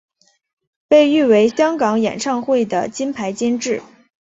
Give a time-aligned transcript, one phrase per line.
[0.87, 3.83] 被誉为香港演唱会的金牌监制。